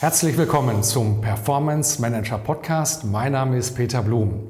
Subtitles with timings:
[0.00, 3.04] Herzlich willkommen zum Performance Manager Podcast.
[3.04, 4.48] Mein Name ist Peter Blum.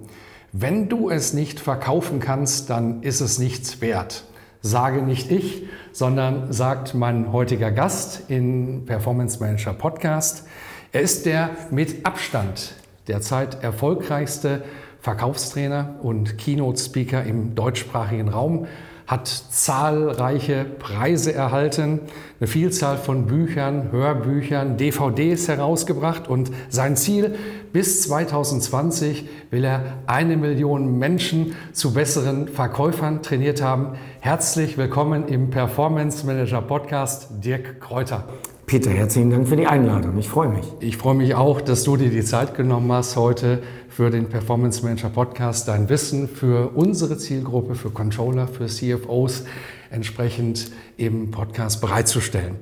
[0.53, 4.27] Wenn du es nicht verkaufen kannst, dann ist es nichts wert.
[4.63, 10.47] Sage nicht ich, sondern sagt mein heutiger Gast in Performance Manager Podcast.
[10.93, 12.75] Er ist der mit Abstand
[13.09, 14.63] derzeit erfolgreichste
[15.01, 18.69] Verkaufstrainer und Keynote Speaker im deutschsprachigen Raum
[19.11, 21.99] hat zahlreiche Preise erhalten,
[22.39, 27.35] eine Vielzahl von Büchern, Hörbüchern, DVDs herausgebracht und sein Ziel,
[27.73, 33.99] bis 2020 will er eine Million Menschen zu besseren Verkäufern trainiert haben.
[34.21, 38.29] Herzlich willkommen im Performance Manager Podcast, Dirk Kräuter.
[38.71, 40.17] Peter, herzlichen Dank für die Einladung.
[40.17, 40.65] Ich freue mich.
[40.79, 44.85] Ich freue mich auch, dass du dir die Zeit genommen hast, heute für den Performance
[44.85, 49.43] Manager Podcast dein Wissen für unsere Zielgruppe, für Controller, für CFOs
[49.91, 52.59] entsprechend im Podcast bereitzustellen.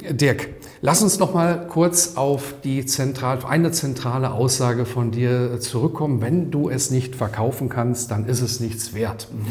[0.00, 0.48] Dirk,
[0.80, 6.20] lass uns noch mal kurz auf die zentral, eine zentrale Aussage von dir zurückkommen.
[6.20, 9.28] Wenn du es nicht verkaufen kannst, dann ist es nichts wert.
[9.30, 9.46] Mhm.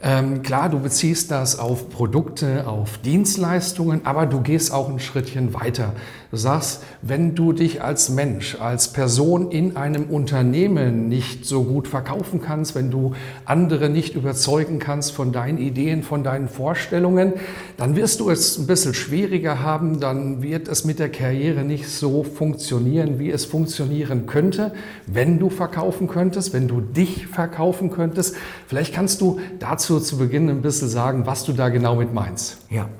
[0.00, 5.54] Ähm, klar, du beziehst das auf Produkte, auf Dienstleistungen, aber du gehst auch ein Schrittchen
[5.54, 5.94] weiter.
[6.30, 11.88] Du sagst, wenn du dich als Mensch, als Person in einem Unternehmen nicht so gut
[11.88, 13.14] verkaufen kannst, wenn du
[13.46, 17.32] andere nicht überzeugen kannst von deinen Ideen, von deinen Vorstellungen,
[17.78, 21.88] dann wirst du es ein bisschen schwieriger haben, dann wird es mit der Karriere nicht
[21.88, 24.74] so funktionieren, wie es funktionieren könnte,
[25.06, 28.36] wenn du verkaufen könntest, wenn du dich verkaufen könntest.
[28.66, 32.58] Vielleicht kannst du dazu zu Beginn ein bisschen sagen, was du da genau mit meinst?
[32.68, 32.90] Ja.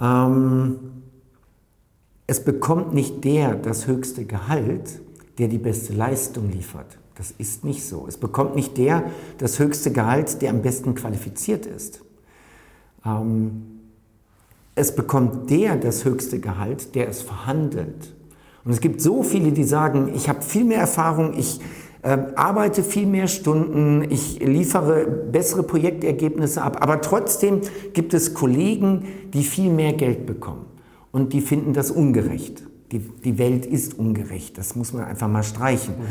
[0.00, 1.03] Ähm,
[2.26, 5.00] es bekommt nicht der das höchste Gehalt,
[5.38, 6.98] der die beste Leistung liefert.
[7.16, 8.06] Das ist nicht so.
[8.08, 9.04] Es bekommt nicht der
[9.38, 12.00] das höchste Gehalt, der am besten qualifiziert ist.
[13.04, 13.80] Ähm,
[14.74, 18.14] es bekommt der das höchste Gehalt, der es verhandelt.
[18.64, 21.60] Und es gibt so viele, die sagen, ich habe viel mehr Erfahrung, ich
[22.02, 27.60] äh, arbeite viel mehr Stunden, ich liefere bessere Projektergebnisse ab, aber trotzdem
[27.92, 30.73] gibt es Kollegen, die viel mehr Geld bekommen
[31.14, 32.64] und die finden das ungerecht.
[32.90, 35.94] Die, die Welt ist ungerecht, das muss man einfach mal streichen.
[35.94, 36.04] Mhm.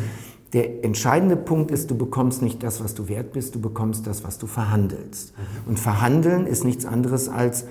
[0.54, 4.24] Der entscheidende Punkt ist, du bekommst nicht das, was du wert bist, du bekommst das,
[4.24, 5.34] was du verhandelst.
[5.36, 5.72] Mhm.
[5.72, 7.66] Und verhandeln ist nichts anderes als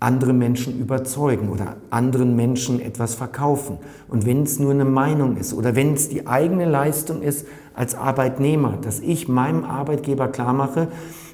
[0.00, 3.76] andere Menschen überzeugen oder anderen Menschen etwas verkaufen.
[4.08, 7.94] Und wenn es nur eine Meinung ist oder wenn es die eigene Leistung ist als
[7.94, 10.88] Arbeitnehmer, dass ich meinem Arbeitgeber klar mache,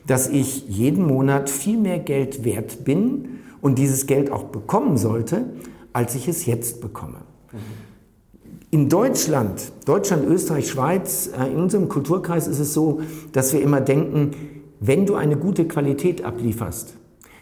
[0.08, 3.35] dass ich jeden Monat viel mehr Geld wert bin
[3.66, 5.44] und dieses Geld auch bekommen sollte,
[5.92, 7.16] als ich es jetzt bekomme.
[8.70, 13.00] In Deutschland, Deutschland, Österreich, Schweiz, äh, in unserem Kulturkreis ist es so,
[13.32, 14.30] dass wir immer denken,
[14.78, 16.94] wenn du eine gute Qualität ablieferst,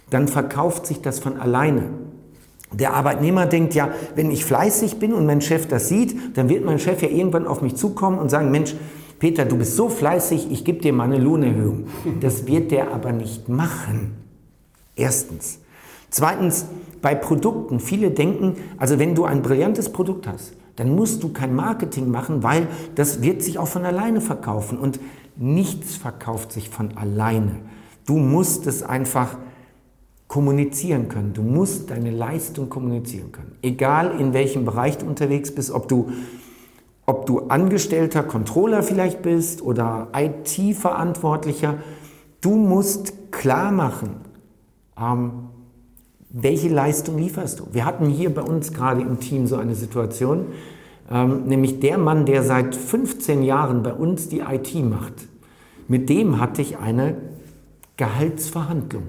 [0.08, 1.90] dann verkauft sich das von alleine.
[2.72, 6.64] Der Arbeitnehmer denkt ja, wenn ich fleißig bin und mein Chef das sieht, dann wird
[6.64, 8.74] mein Chef ja irgendwann auf mich zukommen und sagen, Mensch,
[9.18, 11.88] Peter, du bist so fleißig, ich gebe dir mal eine Lohnerhöhung.
[12.20, 14.14] Das wird der aber nicht machen.
[14.96, 15.58] Erstens.
[16.14, 16.66] Zweitens,
[17.02, 17.80] bei Produkten.
[17.80, 22.44] Viele denken, also wenn du ein brillantes Produkt hast, dann musst du kein Marketing machen,
[22.44, 24.78] weil das wird sich auch von alleine verkaufen.
[24.78, 25.00] Und
[25.34, 27.56] nichts verkauft sich von alleine.
[28.06, 29.38] Du musst es einfach
[30.28, 31.32] kommunizieren können.
[31.32, 33.58] Du musst deine Leistung kommunizieren können.
[33.60, 36.12] Egal in welchem Bereich du unterwegs bist, ob du,
[37.06, 41.78] ob du Angestellter, Controller vielleicht bist oder IT-Verantwortlicher,
[42.40, 44.20] du musst klar machen,
[44.96, 45.48] ähm,
[46.36, 47.68] welche Leistung lieferst du.
[47.72, 50.46] Wir hatten hier bei uns gerade im Team so eine Situation,
[51.10, 55.28] ähm, nämlich der Mann, der seit 15 Jahren bei uns die IT macht,
[55.86, 57.16] mit dem hatte ich eine
[57.96, 59.04] Gehaltsverhandlung.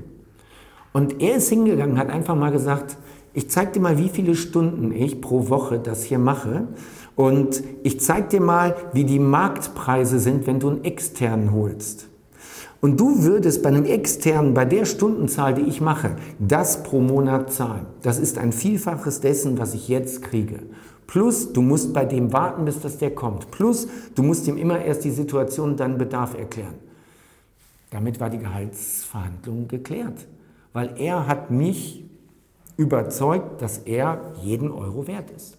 [0.94, 2.98] Und er ist hingegangen, hat einfach mal gesagt,
[3.34, 6.68] ich zeige dir mal, wie viele Stunden ich pro Woche das hier mache.
[7.16, 12.08] Und ich zeige dir mal, wie die Marktpreise sind, wenn du einen externen holst.
[12.86, 17.52] Und du würdest bei einem externen, bei der Stundenzahl, die ich mache, das pro Monat
[17.52, 17.88] zahlen.
[18.04, 20.60] Das ist ein Vielfaches dessen, was ich jetzt kriege.
[21.08, 23.50] Plus, du musst bei dem warten, bis das der kommt.
[23.50, 26.76] Plus, du musst ihm immer erst die Situation, deinen Bedarf erklären.
[27.90, 30.28] Damit war die Gehaltsverhandlung geklärt
[30.76, 32.04] weil er hat mich
[32.76, 35.58] überzeugt, dass er jeden Euro wert ist.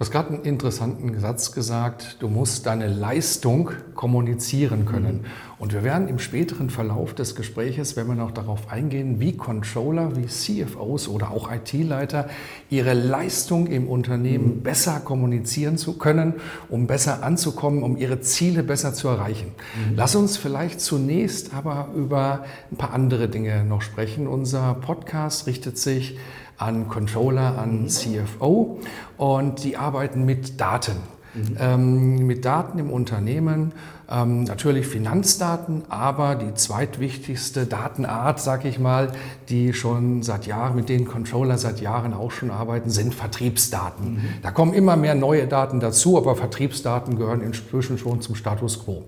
[0.00, 5.16] Du hast gerade einen interessanten Satz gesagt, du musst deine Leistung kommunizieren können.
[5.16, 5.24] Mhm.
[5.58, 10.16] Und wir werden im späteren Verlauf des Gespräches, wenn wir noch darauf eingehen, wie Controller,
[10.16, 12.30] wie CFOs oder auch IT-Leiter
[12.70, 14.62] ihre Leistung im Unternehmen mhm.
[14.62, 16.32] besser kommunizieren zu können,
[16.70, 19.48] um besser anzukommen, um ihre Ziele besser zu erreichen.
[19.48, 19.96] Mhm.
[19.96, 24.28] Lass uns vielleicht zunächst aber über ein paar andere Dinge noch sprechen.
[24.28, 26.16] Unser Podcast richtet sich
[26.60, 28.78] an Controller, an CFO
[29.16, 30.96] und die arbeiten mit Daten.
[31.34, 31.56] Mhm.
[31.58, 33.72] Ähm, mit Daten im Unternehmen
[34.10, 39.12] ähm, natürlich Finanzdaten, aber die zweitwichtigste Datenart, sag ich mal,
[39.48, 44.14] die schon seit Jahren, mit denen Controller seit Jahren auch schon arbeiten, sind Vertriebsdaten.
[44.14, 44.20] Mhm.
[44.42, 49.00] Da kommen immer mehr neue Daten dazu, aber Vertriebsdaten gehören inzwischen schon zum Status quo.
[49.00, 49.04] Mhm.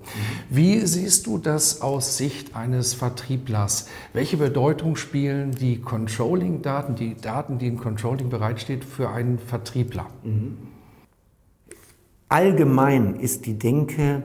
[0.50, 3.88] Wie siehst du das aus Sicht eines Vertrieblers?
[4.12, 10.06] Welche Bedeutung spielen die Controlling-Daten, die Daten, die im Controlling bereitsteht, für einen Vertriebler?
[10.22, 10.58] Mhm.
[12.28, 14.22] Allgemein ist die Denke,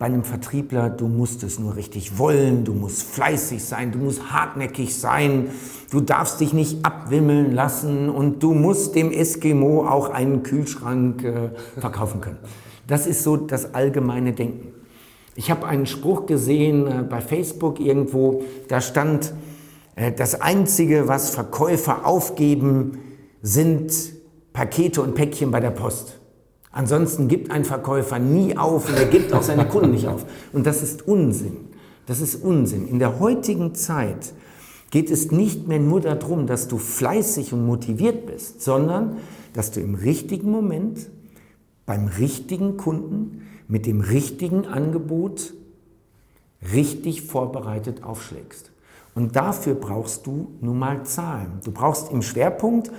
[0.00, 4.32] bei einem Vertriebler, du musst es nur richtig wollen, du musst fleißig sein, du musst
[4.32, 5.50] hartnäckig sein,
[5.90, 11.50] du darfst dich nicht abwimmeln lassen und du musst dem Eskimo auch einen Kühlschrank äh,
[11.78, 12.38] verkaufen können.
[12.86, 14.68] Das ist so das allgemeine Denken.
[15.36, 19.34] Ich habe einen Spruch gesehen äh, bei Facebook irgendwo, da stand,
[19.96, 22.96] äh, das Einzige, was Verkäufer aufgeben,
[23.42, 23.92] sind
[24.54, 26.19] Pakete und Päckchen bei der Post.
[26.72, 30.24] Ansonsten gibt ein Verkäufer nie auf und er gibt auch seine Kunden nicht auf.
[30.52, 31.56] Und das ist Unsinn.
[32.06, 32.86] Das ist Unsinn.
[32.86, 34.32] In der heutigen Zeit
[34.90, 39.16] geht es nicht mehr nur darum, dass du fleißig und motiviert bist, sondern
[39.52, 41.10] dass du im richtigen Moment
[41.86, 45.54] beim richtigen Kunden mit dem richtigen Angebot
[46.72, 48.70] richtig vorbereitet aufschlägst.
[49.14, 51.60] Und dafür brauchst du nun mal Zahlen.
[51.64, 52.90] Du brauchst im Schwerpunkt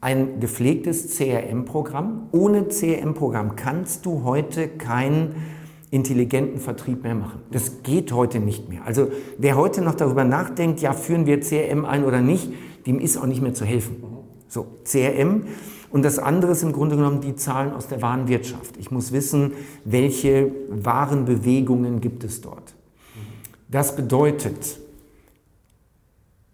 [0.00, 2.28] ein gepflegtes CRM-Programm.
[2.32, 5.34] Ohne CRM-Programm kannst du heute keinen
[5.90, 7.40] intelligenten Vertrieb mehr machen.
[7.50, 8.84] Das geht heute nicht mehr.
[8.84, 9.08] Also
[9.38, 12.52] wer heute noch darüber nachdenkt, ja, führen wir CRM ein oder nicht,
[12.86, 13.96] dem ist auch nicht mehr zu helfen.
[14.48, 15.44] So, CRM.
[15.90, 18.76] Und das andere ist im Grunde genommen die Zahlen aus der Warenwirtschaft.
[18.78, 19.52] Ich muss wissen,
[19.84, 22.74] welche Warenbewegungen gibt es dort.
[23.70, 24.78] Das bedeutet,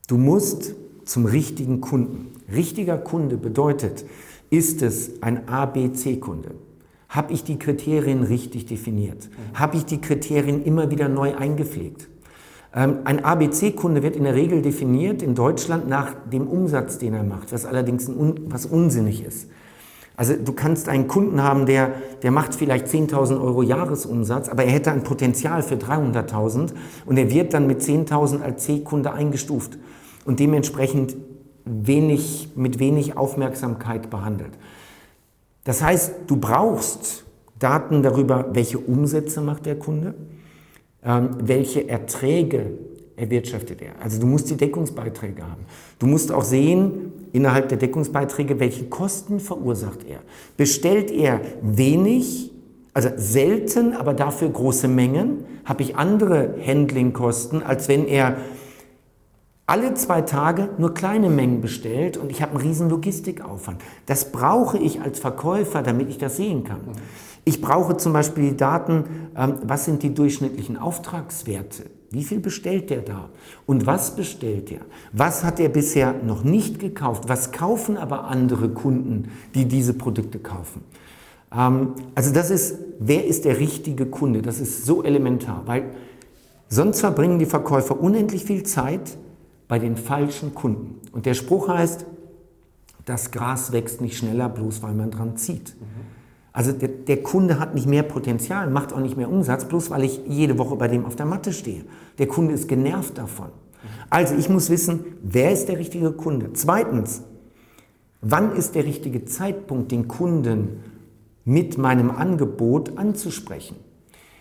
[0.09, 0.75] du musst
[1.05, 2.34] zum richtigen Kunden.
[2.53, 4.05] Richtiger Kunde bedeutet,
[4.51, 6.53] ist es ein ABC-Kunde?
[7.09, 9.29] Habe ich die Kriterien richtig definiert?
[9.55, 12.09] Habe ich die Kriterien immer wieder neu eingepflegt?
[12.75, 17.23] Ähm, ein ABC-Kunde wird in der Regel definiert in Deutschland nach dem Umsatz, den er
[17.23, 19.49] macht, was allerdings un was unsinnig ist.
[20.17, 21.93] Also du kannst einen Kunden haben, der,
[22.23, 26.73] der macht vielleicht 10.000 Euro Jahresumsatz, aber er hätte ein Potenzial für 300.000
[27.07, 29.77] und er wird dann mit 10.000 als C-Kunde eingestuft
[30.25, 31.17] und dementsprechend
[31.65, 34.53] wenig, mit wenig Aufmerksamkeit behandelt.
[35.65, 37.25] Das heißt, du brauchst
[37.59, 40.15] Daten darüber, welche Umsätze macht der Kunde,
[41.03, 42.73] ähm, welche Erträge
[43.17, 43.93] erwirtschaftet er.
[44.03, 45.65] Also du musst die Deckungsbeiträge haben.
[45.99, 50.19] Du musst auch sehen, innerhalb der Deckungsbeiträge, welche Kosten verursacht er.
[50.57, 52.53] Bestellt er wenig,
[52.93, 58.37] also selten, aber dafür große Mengen, habe ich andere Handlingkosten, als wenn er
[59.67, 63.81] alle zwei Tage nur kleine Mengen bestellt und ich habe einen riesen Logistikaufwand.
[64.07, 66.81] Das brauche ich als Verkäufer, damit ich das sehen kann.
[67.47, 69.05] Ich brauche zum Beispiel die Daten,
[69.37, 71.85] ähm, was sind die durchschnittlichen Auftragswerte?
[72.11, 73.31] Wie viel bestellt der da?
[73.67, 74.81] Und was bestellt er?
[75.13, 77.25] Was hat er bisher noch nicht gekauft?
[77.29, 80.83] Was kaufen aber andere Kunden, die diese Produkte kaufen?
[81.55, 84.43] Ähm, also das ist, wer ist der richtige Kunde?
[84.43, 85.85] Das ist so elementar, weil
[86.69, 89.19] sonst verbringen die Verkäufer unendlich viel Zeit
[89.69, 91.01] bei den falschen Kunden.
[91.13, 92.07] Und der Spruch heißt,
[93.05, 95.75] das Gras wächst nicht schneller, bloß weil man dran zieht.
[96.53, 100.05] Also der, der, Kunde hat nicht mehr Potenzial, macht auch nicht mehr Umsatz, bloß weil
[100.05, 101.85] ich jede Woche bei dem auf der Matte stehe.
[102.19, 103.49] Der Kunde ist genervt davon.
[104.09, 106.53] Also ich muss wissen, wer ist der richtige Kunde?
[106.53, 107.23] Zweitens,
[108.21, 110.81] wann ist der richtige Zeitpunkt, den Kunden
[111.45, 113.77] mit meinem Angebot anzusprechen?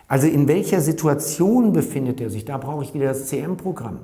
[0.07, 2.45] Also in welcher Situation befindet er sich?
[2.45, 3.99] Da brauche ich wieder das CM-Programm.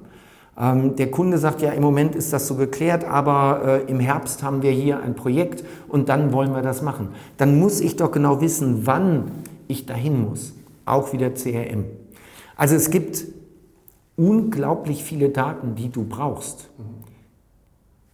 [0.60, 4.44] Ähm, der Kunde sagt ja, im Moment ist das so geklärt, aber äh, im Herbst
[4.44, 7.10] haben wir hier ein Projekt und dann wollen wir das machen.
[7.38, 9.32] Dann muss ich doch genau wissen, wann
[9.68, 10.54] ich dahin muss.
[10.86, 11.86] Auch wieder CRM.
[12.58, 13.24] Also es gibt
[14.18, 16.70] unglaublich viele Daten, die du brauchst,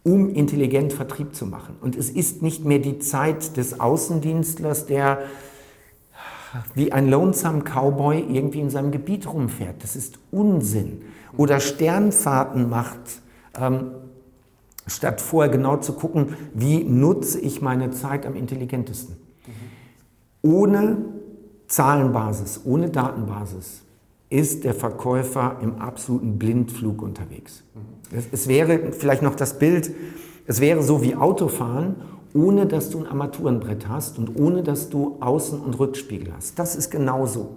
[0.04, 1.74] um intelligent Vertrieb zu machen.
[1.80, 5.18] Und es ist nicht mehr die Zeit des Außendienstlers, der
[6.74, 9.82] wie ein Lonesome Cowboy irgendwie in seinem Gebiet rumfährt.
[9.82, 11.02] Das ist Unsinn
[11.36, 13.20] oder Sternfahrten macht
[13.58, 13.90] ähm,
[14.86, 19.16] statt vorher genau zu gucken, wie nutze ich meine Zeit am intelligentesten.
[19.46, 20.50] Mhm.
[20.50, 20.98] Ohne
[21.66, 23.82] Zahlenbasis, ohne Datenbasis
[24.28, 27.62] ist der Verkäufer im absoluten Blindflug unterwegs.
[27.74, 28.16] Mhm.
[28.16, 29.92] Es, es wäre vielleicht noch das Bild,
[30.46, 31.96] es wäre so wie Autofahren,
[32.34, 36.58] ohne dass du ein Armaturenbrett hast und ohne dass du Außen- und Rückspiegel hast.
[36.58, 37.56] Das ist genauso.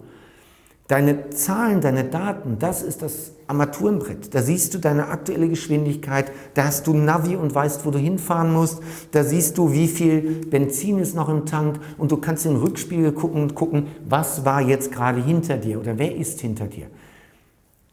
[0.90, 4.34] Deine Zahlen, deine Daten, das ist das Armaturenbrett.
[4.34, 8.52] Da siehst du deine aktuelle Geschwindigkeit, da hast du Navi und weißt, wo du hinfahren
[8.52, 8.82] musst,
[9.12, 12.62] da siehst du, wie viel Benzin ist noch im Tank und du kannst in den
[12.64, 16.88] Rückspiegel gucken und gucken, was war jetzt gerade hinter dir oder wer ist hinter dir.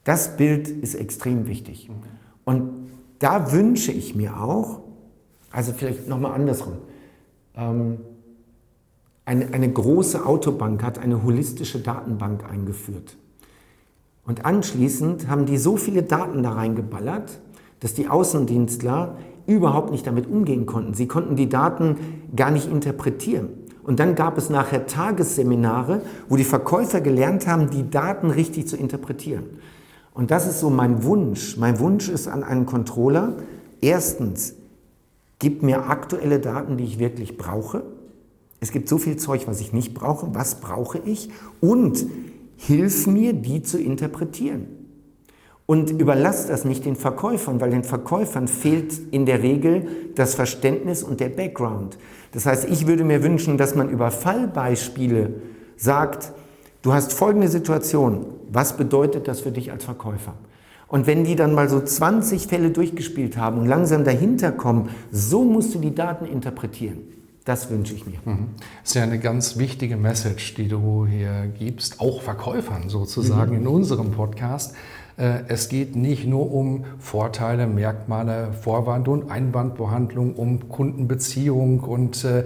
[0.05, 1.91] Das Bild ist extrem wichtig.
[2.47, 2.89] Und
[3.19, 4.81] da wünsche ich mir auch,
[5.51, 6.79] also vielleicht nochmal andersrum,
[7.59, 7.99] ähm,
[9.27, 13.17] eine, eine große Autobank hat eine holistische Datenbank eingeführt.
[14.25, 17.41] Und anschließend haben die so viele Daten da reingeballert,
[17.81, 19.17] dass die Außendienstler
[19.47, 20.95] überhaupt nicht damit umgehen konnten.
[20.95, 21.97] Sie konnten die Daten
[22.35, 23.49] gar nicht interpretieren.
[23.83, 28.77] Und dann gab es nachher Tagesseminare, wo die Verkäufer gelernt haben, die Daten richtig zu
[28.77, 29.45] interpretieren.
[30.13, 31.57] Und das ist so mein Wunsch.
[31.57, 33.35] Mein Wunsch ist an einen Controller,
[33.81, 34.55] erstens,
[35.39, 37.83] gib mir aktuelle Daten, die ich wirklich brauche.
[38.67, 40.35] Es gibt so viel Zeug, was ich nicht brauche.
[40.35, 41.31] Was brauche ich?
[41.61, 42.05] Und
[42.57, 44.67] hilf mir, die zu interpretieren.
[45.67, 51.05] Und überlass das nicht den Verkäufern, weil den Verkäufern fehlt in der Regel das Verständnis
[51.05, 51.97] und der Background.
[52.33, 55.35] Das heißt, ich würde mir wünschen, dass man über Fallbeispiele
[55.77, 56.33] sagt,
[56.83, 60.35] du hast folgende Situation, was bedeutet das für dich als Verkäufer?
[60.89, 65.45] Und wenn die dann mal so 20 Fälle durchgespielt haben und langsam dahinter kommen, so
[65.45, 67.17] musst du die Daten interpretieren.
[67.47, 68.19] Das wünsche ich mir.
[68.25, 68.49] Mhm.
[68.83, 73.61] Das ist ja eine ganz wichtige Message, die du hier gibst, auch Verkäufern sozusagen mhm.
[73.63, 74.75] in unserem Podcast.
[75.17, 82.45] Äh, es geht nicht nur um Vorteile, Merkmale, Vorwand- und Einwandbehandlung, um Kundenbeziehung und äh,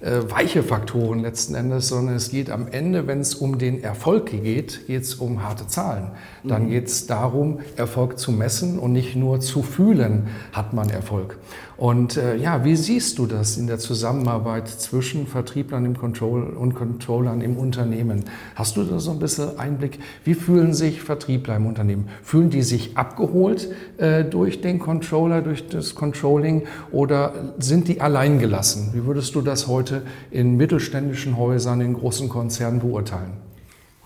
[0.00, 4.86] weiche Faktoren letzten Endes, sondern es geht am Ende, wenn es um den Erfolg geht,
[4.86, 6.12] geht es um harte Zahlen.
[6.44, 6.70] Dann mhm.
[6.70, 11.38] geht es darum, Erfolg zu messen und nicht nur zu fühlen, hat man Erfolg.
[11.78, 16.74] Und äh, ja, wie siehst du das in der Zusammenarbeit zwischen Vertrieblern im Control und
[16.74, 18.24] Controllern im Unternehmen?
[18.56, 20.00] Hast du da so ein bisschen Einblick?
[20.24, 22.08] Wie fühlen sich Vertriebler im Unternehmen?
[22.24, 28.90] Fühlen die sich abgeholt äh, durch den Controller, durch das Controlling oder sind die alleingelassen?
[28.92, 29.87] Wie würdest du das heute
[30.30, 33.32] in mittelständischen Häusern, in großen Konzernen beurteilen?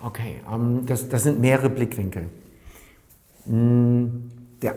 [0.03, 2.29] Okay, ähm, das, das sind mehrere Blickwinkel.
[3.45, 4.77] Der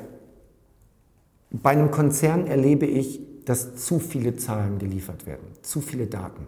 [1.52, 6.48] bei einem Konzern erlebe ich, dass zu viele Zahlen geliefert werden, zu viele Daten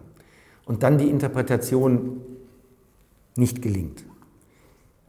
[0.66, 2.20] und dann die Interpretation
[3.36, 4.04] nicht gelingt.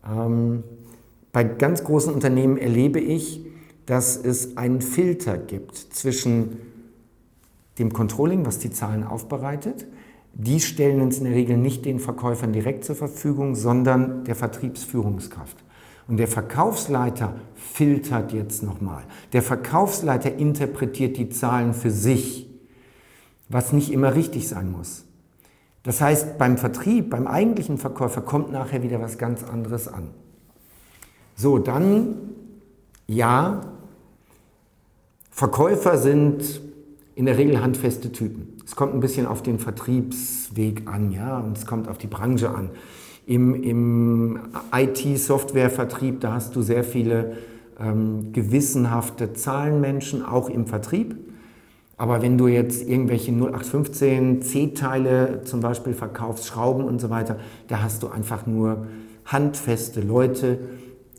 [0.07, 0.63] Ähm,
[1.31, 3.41] bei ganz großen Unternehmen erlebe ich,
[3.85, 6.57] dass es einen Filter gibt zwischen
[7.79, 9.87] dem Controlling, was die Zahlen aufbereitet.
[10.33, 15.57] Die stellen uns in der Regel nicht den Verkäufern direkt zur Verfügung, sondern der Vertriebsführungskraft.
[16.07, 19.03] Und der Verkaufsleiter filtert jetzt nochmal.
[19.33, 22.49] Der Verkaufsleiter interpretiert die Zahlen für sich,
[23.47, 25.05] was nicht immer richtig sein muss.
[25.83, 30.09] Das heißt, beim Vertrieb, beim eigentlichen Verkäufer kommt nachher wieder was ganz anderes an.
[31.35, 32.15] So, dann,
[33.07, 33.61] ja,
[35.31, 36.61] Verkäufer sind
[37.19, 38.53] in der Regel handfeste Typen.
[38.65, 42.49] Es kommt ein bisschen auf den Vertriebsweg an, ja, und es kommt auf die Branche
[42.49, 42.69] an.
[43.25, 44.39] Im, im
[44.73, 47.33] IT-Softwarevertrieb, da hast du sehr viele
[47.77, 51.17] ähm, gewissenhafte Zahlenmenschen, auch im Vertrieb.
[51.97, 57.81] Aber wenn du jetzt irgendwelche 0815 C-Teile zum Beispiel verkaufst, Schrauben und so weiter, da
[57.81, 58.87] hast du einfach nur
[59.25, 60.57] handfeste Leute,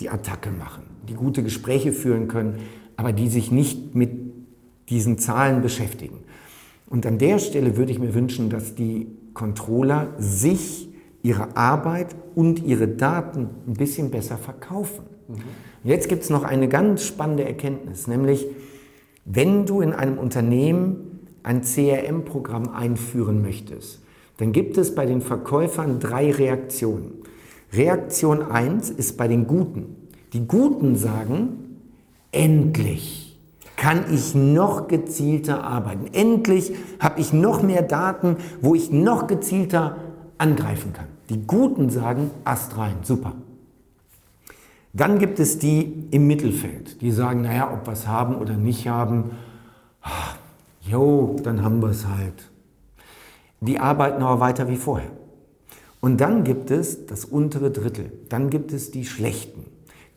[0.00, 2.54] die Attacke machen, die gute Gespräche führen können,
[2.96, 4.29] aber die sich nicht mit
[4.90, 6.18] diesen Zahlen beschäftigen.
[6.88, 10.88] Und an der Stelle würde ich mir wünschen, dass die Controller sich
[11.22, 15.04] ihre Arbeit und ihre Daten ein bisschen besser verkaufen.
[15.28, 15.34] Mhm.
[15.84, 18.46] Jetzt gibt es noch eine ganz spannende Erkenntnis, nämlich
[19.24, 24.00] wenn du in einem Unternehmen ein CRM-Programm einführen möchtest,
[24.38, 27.12] dann gibt es bei den Verkäufern drei Reaktionen.
[27.72, 30.08] Reaktion 1 ist bei den Guten.
[30.32, 31.76] Die Guten sagen,
[32.32, 33.29] endlich
[33.80, 36.12] kann ich noch gezielter arbeiten.
[36.12, 39.96] Endlich habe ich noch mehr Daten, wo ich noch gezielter
[40.36, 41.06] angreifen kann.
[41.30, 43.32] Die Guten sagen, Ast rein, super.
[44.92, 48.86] Dann gibt es die im Mittelfeld, die sagen, naja, ob wir es haben oder nicht
[48.86, 49.30] haben,
[50.82, 52.50] jo, dann haben wir es halt.
[53.62, 55.10] Die arbeiten aber weiter wie vorher.
[56.00, 59.64] Und dann gibt es das untere Drittel, dann gibt es die Schlechten.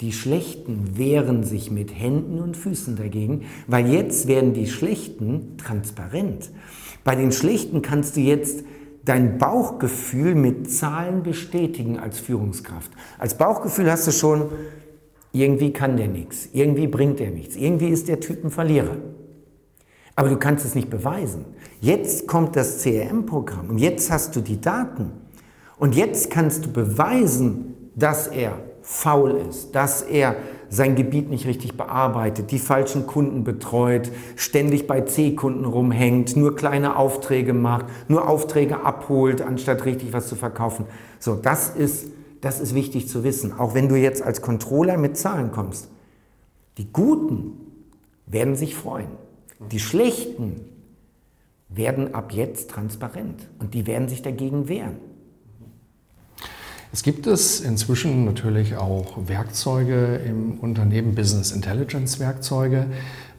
[0.04, 6.52] Die Schlechten wehren sich mit Händen und Füßen dagegen, weil jetzt werden die Schlechten transparent.
[7.06, 8.66] Bei den Schlechten kannst du jetzt
[9.06, 12.92] dein Bauchgefühl mit Zahlen bestätigen als Führungskraft.
[13.18, 14.50] Als Bauchgefühl hast du schon,
[15.32, 18.98] irgendwie kann der nichts, irgendwie bringt er nichts, irgendwie ist der Typ ein Verlierer.
[20.18, 21.46] Aber du kannst es nicht beweisen.
[21.80, 25.14] Jetzt kommt das CRM-Programm und jetzt hast du die Daten.
[25.78, 30.36] Und jetzt kannst du beweisen, dass er faul ist, dass er
[30.70, 36.98] sein Gebiet nicht richtig bearbeitet, die falschen Kunden betreut, ständig bei C-Kunden rumhängt, nur kleine
[36.98, 40.86] Aufträge macht, nur Aufträge abholt, anstatt richtig was zu verkaufen.
[41.20, 42.08] So, das ist,
[42.42, 43.58] das ist wichtig zu wissen.
[43.58, 45.90] Auch wenn du jetzt als Controller mit Zahlen kommst.
[46.78, 47.52] Die Guten
[48.26, 49.10] werden sich freuen.
[49.72, 50.62] Die Schlechten
[51.70, 55.13] werden ab jetzt transparent und die werden sich dagegen wehren.
[56.94, 62.86] Es gibt es inzwischen natürlich auch Werkzeuge im Unternehmen, Business Intelligence Werkzeuge,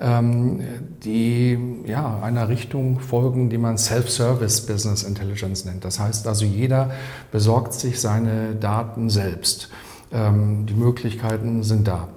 [0.01, 0.61] ähm,
[1.05, 1.57] die
[1.87, 5.85] ja, einer Richtung folgen, die man Self-Service Business Intelligence nennt.
[5.85, 6.91] Das heißt also, jeder
[7.31, 9.71] besorgt sich seine Daten selbst.
[10.13, 12.09] Ähm, die Möglichkeiten sind da.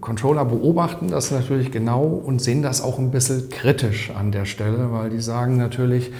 [0.00, 4.92] Controller beobachten das natürlich genau und sehen das auch ein bisschen kritisch an der Stelle,
[4.92, 6.12] weil die sagen natürlich,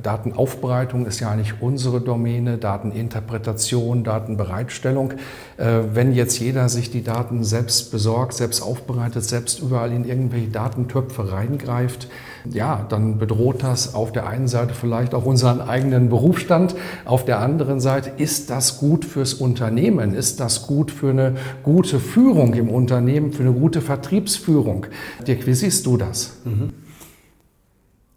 [0.00, 5.14] Datenaufbereitung ist ja eigentlich unsere Domäne, Dateninterpretation, Datenbereitstellung.
[5.56, 10.48] Äh, wenn jetzt jeder sich die Daten selbst besorgt, selbst aufbereitet, selbst überall in irgendwelche
[10.48, 12.08] Datentöpfe reingreift,
[12.48, 16.74] ja, dann bedroht das auf der einen Seite vielleicht auch unseren eigenen Berufsstand.
[17.04, 20.14] Auf der anderen Seite, ist das gut fürs Unternehmen?
[20.14, 24.86] Ist das gut für eine gute Führung im Unternehmen, für eine gute Vertriebsführung?
[25.26, 26.38] Dirk, wie siehst du das?
[26.44, 26.72] Mhm.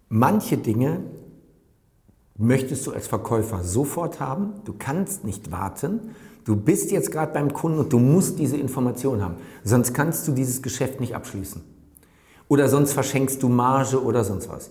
[0.08, 1.00] Manche Dinge
[2.36, 4.54] möchtest du als Verkäufer sofort haben.
[4.64, 6.00] Du kannst nicht warten.
[6.44, 9.36] Du bist jetzt gerade beim Kunden und du musst diese Information haben.
[9.64, 11.73] Sonst kannst du dieses Geschäft nicht abschließen.
[12.48, 14.70] Oder sonst verschenkst du Marge oder sonst was.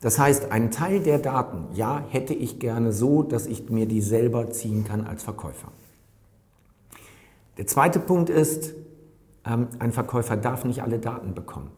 [0.00, 4.02] Das heißt, ein Teil der Daten, ja, hätte ich gerne so, dass ich mir die
[4.02, 5.72] selber ziehen kann als Verkäufer.
[7.56, 8.74] Der zweite Punkt ist,
[9.46, 11.70] ähm, ein Verkäufer darf nicht alle Daten bekommen.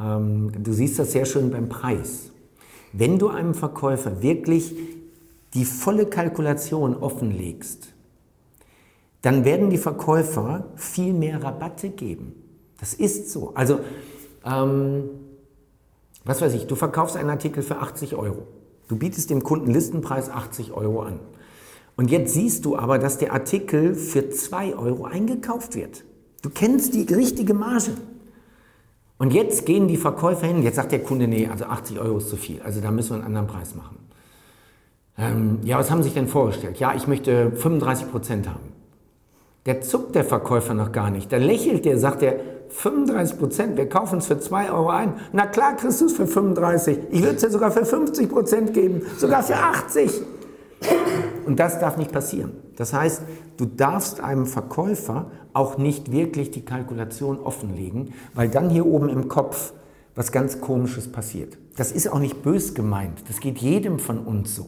[0.00, 2.30] Ähm, du siehst das sehr schön beim Preis.
[2.92, 4.74] Wenn du einem Verkäufer wirklich
[5.54, 7.92] die volle Kalkulation offenlegst,
[9.22, 12.34] dann werden die Verkäufer viel mehr Rabatte geben.
[12.78, 13.52] Das ist so.
[13.54, 13.80] Also,
[14.44, 15.04] ähm,
[16.24, 18.46] was weiß ich, du verkaufst einen Artikel für 80 Euro.
[18.88, 21.20] Du bietest dem Kunden Listenpreis 80 Euro an.
[21.96, 26.04] Und jetzt siehst du aber, dass der Artikel für 2 Euro eingekauft wird.
[26.42, 27.92] Du kennst die richtige Marge.
[29.16, 32.28] Und jetzt gehen die Verkäufer hin, jetzt sagt der Kunde, nee, also 80 Euro ist
[32.28, 33.96] zu viel, also da müssen wir einen anderen Preis machen.
[35.16, 36.80] Ähm, ja, was haben Sie sich denn vorgestellt?
[36.80, 38.72] Ja, ich möchte 35 Prozent haben.
[39.66, 41.32] Der zuckt der Verkäufer noch gar nicht.
[41.32, 42.40] Da lächelt der, sagt er,
[42.74, 45.14] 35 Prozent, wir kaufen es für 2 Euro ein.
[45.32, 46.98] Na klar kriegst du es für 35.
[47.10, 50.22] Ich würde es ja sogar für 50 Prozent geben, sogar für 80.
[51.46, 52.52] Und das darf nicht passieren.
[52.76, 53.22] Das heißt,
[53.56, 59.28] du darfst einem Verkäufer auch nicht wirklich die Kalkulation offenlegen, weil dann hier oben im
[59.28, 59.72] Kopf
[60.16, 61.56] was ganz Komisches passiert.
[61.76, 63.22] Das ist auch nicht bös gemeint.
[63.28, 64.66] Das geht jedem von uns so.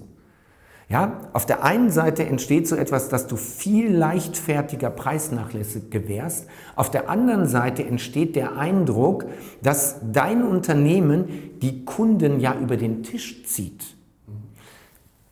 [0.89, 6.47] Ja, auf der einen Seite entsteht so etwas, dass du viel leichtfertiger Preisnachlässe gewährst.
[6.77, 9.27] Auf der anderen Seite entsteht der Eindruck,
[9.63, 13.97] dass dein Unternehmen die Kunden ja über den Tisch zieht.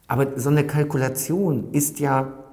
[0.08, 2.43] Aber so eine Kalkulation ist ja,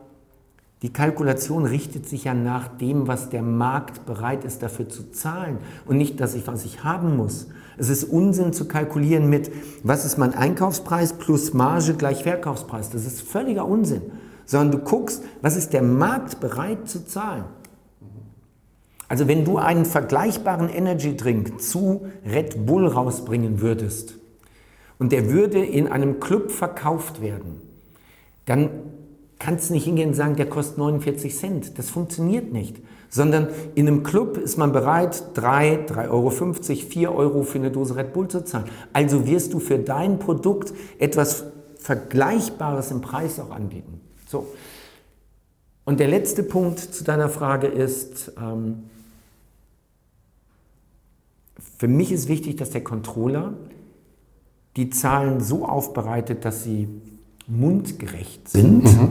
[0.81, 5.59] die Kalkulation richtet sich ja nach dem, was der Markt bereit ist dafür zu zahlen
[5.85, 7.47] und nicht das, was ich haben muss.
[7.77, 9.51] Es ist Unsinn zu kalkulieren mit,
[9.83, 12.89] was ist mein Einkaufspreis plus Marge gleich Verkaufspreis.
[12.89, 14.01] Das ist völliger Unsinn.
[14.45, 17.45] Sondern du guckst, was ist der Markt bereit zu zahlen.
[19.07, 24.15] Also wenn du einen vergleichbaren Energy Drink zu Red Bull rausbringen würdest,
[25.01, 27.59] und der würde in einem Club verkauft werden,
[28.45, 28.69] dann
[29.41, 31.77] kannst nicht hingehen und sagen, der kostet 49 Cent.
[31.79, 32.77] Das funktioniert nicht.
[33.09, 37.95] Sondern in einem Club ist man bereit, 3, 3,50 Euro, 4 Euro für eine Dose
[37.95, 38.65] Red Bull zu zahlen.
[38.93, 41.45] Also wirst du für dein Produkt etwas
[41.79, 43.99] Vergleichbares im Preis auch anbieten.
[44.27, 44.45] So.
[45.85, 48.83] Und der letzte Punkt zu deiner Frage ist, ähm,
[51.79, 53.55] für mich ist wichtig, dass der Controller
[54.77, 56.87] die Zahlen so aufbereitet, dass sie
[57.51, 58.83] mundgerecht sind.
[58.83, 59.09] Mhm.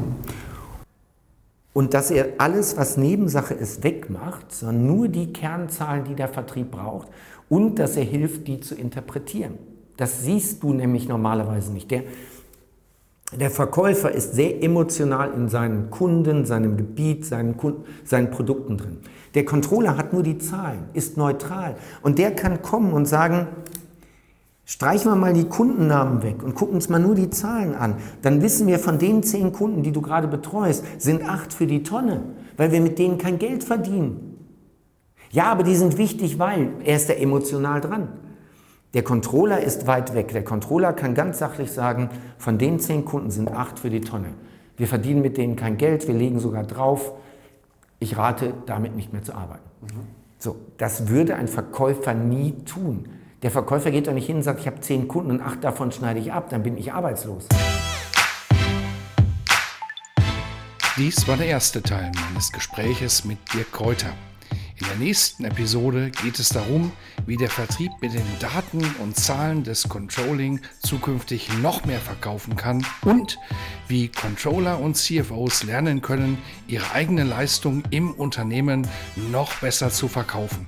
[1.73, 6.71] Und dass er alles, was Nebensache ist, wegmacht, sondern nur die Kernzahlen, die der Vertrieb
[6.73, 7.09] braucht.
[7.49, 9.55] Und dass er hilft, die zu interpretieren.
[9.97, 11.91] Das siehst du nämlich normalerweise nicht.
[11.91, 12.03] Der,
[13.39, 18.99] Der Verkäufer ist sehr emotional in seinen Kunden, seinem Gebiet, seinen, Kunden, seinen Produkten drin.
[19.35, 21.77] Der Controller hat nur die Zahlen, ist neutral.
[22.03, 23.47] Und der kann kommen und sagen,
[24.71, 27.97] Streichen wir mal die Kundennamen weg und gucken uns mal nur die Zahlen an.
[28.23, 31.83] Dann wissen wir, von den zehn Kunden, die du gerade betreust, sind acht für die
[31.83, 32.23] Tonne,
[32.57, 34.39] weil wir mit denen kein Geld verdienen.
[35.33, 38.11] Ja, aber die sind wichtig, weil er ist da emotional dran.
[38.95, 40.29] Der Controller ist weit weg.
[40.29, 44.29] Der Controller kann ganz sachlich sagen, von den zehn Kunden sind acht für die Tonne.
[44.77, 47.15] Wir verdienen mit denen kein Geld, wir legen sogar drauf.
[47.99, 49.69] Ich rate, damit nicht mehr zu arbeiten.
[49.81, 50.07] Mhm.
[50.39, 53.07] So, das würde ein Verkäufer nie tun.
[53.43, 55.91] Der Verkäufer geht doch nicht hin und sagt, ich habe zehn Kunden und acht davon
[55.93, 57.47] schneide ich ab, dann bin ich arbeitslos.
[60.99, 64.13] Dies war der erste Teil meines Gespräches mit Dirk Kräuter.
[64.79, 66.93] In der nächsten Episode geht es darum,
[67.25, 72.85] wie der Vertrieb mit den Daten und Zahlen des Controlling zukünftig noch mehr verkaufen kann
[73.03, 73.39] und
[73.89, 78.87] wie Controller und CFOs lernen können, ihre eigene Leistung im Unternehmen
[79.31, 80.67] noch besser zu verkaufen.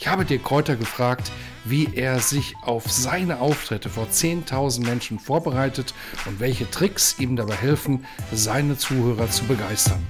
[0.00, 1.32] Ich habe dir Kräuter gefragt,
[1.68, 5.94] wie er sich auf seine Auftritte vor 10.000 Menschen vorbereitet
[6.26, 10.06] und welche Tricks ihm dabei helfen, seine Zuhörer zu begeistern.